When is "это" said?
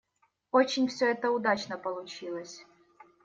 1.11-1.29